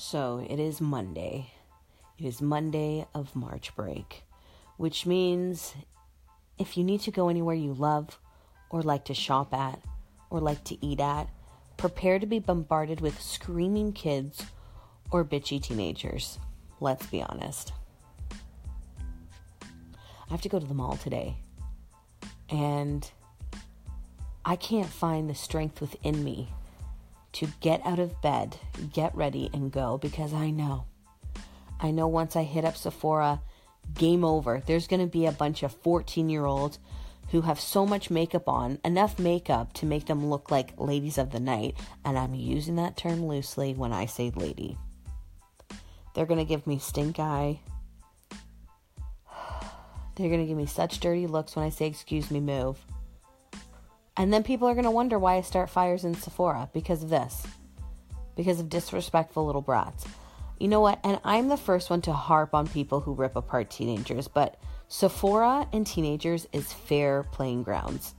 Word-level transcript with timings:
So 0.00 0.46
it 0.48 0.60
is 0.60 0.80
Monday. 0.80 1.50
It 2.18 2.24
is 2.24 2.40
Monday 2.40 3.04
of 3.16 3.34
March 3.34 3.74
break, 3.74 4.22
which 4.76 5.06
means 5.06 5.74
if 6.56 6.76
you 6.76 6.84
need 6.84 7.00
to 7.00 7.10
go 7.10 7.28
anywhere 7.28 7.56
you 7.56 7.74
love 7.74 8.20
or 8.70 8.80
like 8.80 9.06
to 9.06 9.14
shop 9.14 9.52
at 9.52 9.82
or 10.30 10.38
like 10.38 10.62
to 10.64 10.86
eat 10.86 11.00
at, 11.00 11.28
prepare 11.76 12.20
to 12.20 12.26
be 12.26 12.38
bombarded 12.38 13.00
with 13.00 13.20
screaming 13.20 13.92
kids 13.92 14.46
or 15.10 15.24
bitchy 15.24 15.60
teenagers. 15.60 16.38
Let's 16.78 17.06
be 17.06 17.20
honest. 17.20 17.72
I 19.60 20.30
have 20.30 20.42
to 20.42 20.48
go 20.48 20.60
to 20.60 20.66
the 20.66 20.74
mall 20.74 20.96
today. 20.96 21.34
And 22.48 23.10
I 24.44 24.54
can't 24.54 24.88
find 24.88 25.28
the 25.28 25.34
strength 25.34 25.80
within 25.80 26.22
me 26.22 26.50
to 27.32 27.48
get 27.60 27.84
out 27.84 27.98
of 27.98 28.20
bed, 28.22 28.56
get 28.92 29.14
ready, 29.14 29.50
and 29.52 29.70
go 29.70 29.98
because 29.98 30.32
I 30.32 30.50
know. 30.50 30.84
I 31.80 31.90
know 31.90 32.08
once 32.08 32.36
I 32.36 32.42
hit 32.42 32.64
up 32.64 32.76
Sephora, 32.76 33.40
game 33.94 34.24
over. 34.24 34.62
There's 34.66 34.86
going 34.86 35.00
to 35.00 35.06
be 35.06 35.26
a 35.26 35.32
bunch 35.32 35.62
of 35.62 35.72
14 35.72 36.28
year 36.28 36.44
olds 36.44 36.78
who 37.30 37.42
have 37.42 37.60
so 37.60 37.84
much 37.84 38.10
makeup 38.10 38.48
on, 38.48 38.78
enough 38.84 39.18
makeup 39.18 39.72
to 39.74 39.86
make 39.86 40.06
them 40.06 40.26
look 40.26 40.50
like 40.50 40.78
ladies 40.78 41.18
of 41.18 41.30
the 41.30 41.40
night. 41.40 41.76
And 42.04 42.18
I'm 42.18 42.34
using 42.34 42.76
that 42.76 42.96
term 42.96 43.26
loosely 43.26 43.74
when 43.74 43.92
I 43.92 44.06
say 44.06 44.32
lady. 44.34 44.78
They're 46.14 46.26
going 46.26 46.40
to 46.40 46.44
give 46.44 46.66
me 46.66 46.78
stink 46.78 47.18
eye. 47.20 47.60
They're 50.16 50.28
going 50.28 50.40
to 50.40 50.46
give 50.46 50.56
me 50.56 50.66
such 50.66 51.00
dirty 51.00 51.26
looks 51.26 51.54
when 51.54 51.64
I 51.64 51.68
say, 51.68 51.86
excuse 51.86 52.30
me, 52.30 52.40
move. 52.40 52.78
And 54.18 54.32
then 54.32 54.42
people 54.42 54.68
are 54.68 54.74
going 54.74 54.84
to 54.84 54.90
wonder 54.90 55.16
why 55.16 55.36
I 55.36 55.42
start 55.42 55.70
fires 55.70 56.04
in 56.04 56.14
Sephora 56.14 56.68
because 56.72 57.04
of 57.04 57.08
this, 57.08 57.46
because 58.34 58.58
of 58.58 58.68
disrespectful 58.68 59.46
little 59.46 59.62
brats. 59.62 60.04
You 60.58 60.66
know 60.66 60.80
what? 60.80 60.98
And 61.04 61.20
I'm 61.22 61.46
the 61.46 61.56
first 61.56 61.88
one 61.88 62.02
to 62.02 62.12
harp 62.12 62.52
on 62.52 62.66
people 62.66 62.98
who 62.98 63.14
rip 63.14 63.36
apart 63.36 63.70
teenagers, 63.70 64.26
but 64.26 64.60
Sephora 64.88 65.68
and 65.72 65.86
teenagers 65.86 66.48
is 66.52 66.72
fair 66.72 67.22
playing 67.22 67.62
grounds. 67.62 68.16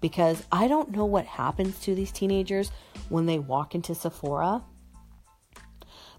Because 0.00 0.44
I 0.52 0.68
don't 0.68 0.92
know 0.92 1.04
what 1.04 1.26
happens 1.26 1.80
to 1.80 1.96
these 1.96 2.12
teenagers 2.12 2.70
when 3.08 3.26
they 3.26 3.40
walk 3.40 3.74
into 3.74 3.94
Sephora. 3.94 4.62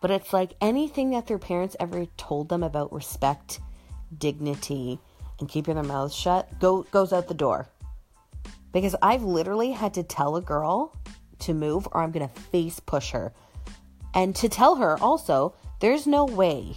But 0.00 0.12
it's 0.12 0.32
like 0.32 0.54
anything 0.60 1.10
that 1.10 1.26
their 1.26 1.38
parents 1.38 1.74
ever 1.80 2.06
told 2.16 2.48
them 2.48 2.62
about 2.62 2.92
respect, 2.92 3.58
dignity, 4.16 5.00
and 5.40 5.48
keeping 5.48 5.74
their 5.74 5.82
mouths 5.82 6.14
shut 6.14 6.60
go, 6.60 6.82
goes 6.92 7.12
out 7.12 7.26
the 7.26 7.34
door 7.34 7.66
because 8.72 8.94
I've 9.02 9.22
literally 9.22 9.72
had 9.72 9.94
to 9.94 10.02
tell 10.02 10.36
a 10.36 10.42
girl 10.42 10.96
to 11.40 11.54
move 11.54 11.88
or 11.92 12.02
I'm 12.02 12.12
going 12.12 12.28
to 12.28 12.40
face 12.40 12.80
push 12.80 13.10
her. 13.10 13.32
And 14.14 14.34
to 14.36 14.48
tell 14.48 14.76
her 14.76 14.98
also, 15.00 15.54
there's 15.80 16.06
no 16.06 16.24
way 16.24 16.76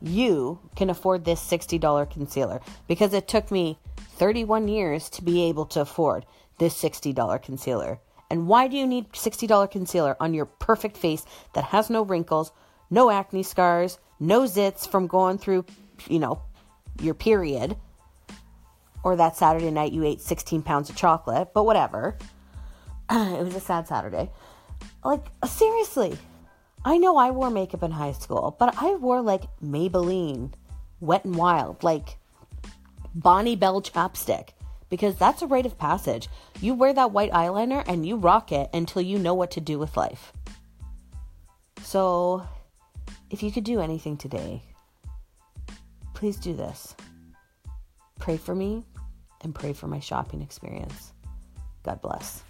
you 0.00 0.58
can 0.76 0.90
afford 0.90 1.24
this 1.24 1.40
$60 1.40 2.10
concealer 2.10 2.60
because 2.86 3.14
it 3.14 3.26
took 3.26 3.50
me 3.50 3.78
31 4.16 4.68
years 4.68 5.08
to 5.10 5.22
be 5.22 5.44
able 5.44 5.66
to 5.66 5.80
afford 5.80 6.26
this 6.58 6.80
$60 6.80 7.42
concealer. 7.42 7.98
And 8.30 8.46
why 8.46 8.68
do 8.68 8.76
you 8.76 8.86
need 8.86 9.12
$60 9.12 9.70
concealer 9.70 10.16
on 10.20 10.34
your 10.34 10.44
perfect 10.44 10.96
face 10.96 11.24
that 11.54 11.64
has 11.64 11.88
no 11.88 12.02
wrinkles, 12.02 12.52
no 12.90 13.10
acne 13.10 13.42
scars, 13.42 13.98
no 14.20 14.42
zits 14.42 14.86
from 14.86 15.06
going 15.06 15.38
through, 15.38 15.64
you 16.08 16.18
know, 16.18 16.42
your 17.00 17.14
period? 17.14 17.76
Or 19.08 19.16
that 19.16 19.36
Saturday 19.36 19.70
night 19.70 19.92
you 19.92 20.04
ate 20.04 20.20
16 20.20 20.60
pounds 20.60 20.90
of 20.90 20.96
chocolate, 20.96 21.48
but 21.54 21.64
whatever. 21.64 22.18
it 23.10 23.42
was 23.42 23.56
a 23.56 23.60
sad 23.60 23.88
Saturday. 23.88 24.30
Like, 25.02 25.24
seriously, 25.46 26.18
I 26.84 26.98
know 26.98 27.16
I 27.16 27.30
wore 27.30 27.48
makeup 27.48 27.82
in 27.82 27.92
high 27.92 28.12
school, 28.12 28.54
but 28.58 28.74
I 28.78 28.96
wore 28.96 29.22
like 29.22 29.44
Maybelline, 29.64 30.52
Wet 31.00 31.24
and 31.24 31.36
Wild, 31.36 31.82
like 31.82 32.18
Bonnie 33.14 33.56
Bell 33.56 33.80
chapstick, 33.80 34.50
because 34.90 35.16
that's 35.16 35.40
a 35.40 35.46
rite 35.46 35.64
of 35.64 35.78
passage. 35.78 36.28
You 36.60 36.74
wear 36.74 36.92
that 36.92 37.12
white 37.12 37.32
eyeliner 37.32 37.82
and 37.88 38.04
you 38.04 38.16
rock 38.16 38.52
it 38.52 38.68
until 38.74 39.00
you 39.00 39.18
know 39.18 39.32
what 39.32 39.52
to 39.52 39.60
do 39.60 39.78
with 39.78 39.96
life. 39.96 40.34
So, 41.82 42.46
if 43.30 43.42
you 43.42 43.50
could 43.50 43.64
do 43.64 43.80
anything 43.80 44.18
today, 44.18 44.62
please 46.12 46.36
do 46.36 46.52
this. 46.52 46.94
Pray 48.18 48.36
for 48.36 48.54
me 48.54 48.84
and 49.42 49.54
pray 49.54 49.72
for 49.72 49.86
my 49.86 50.00
shopping 50.00 50.42
experience. 50.42 51.12
God 51.84 52.00
bless. 52.02 52.42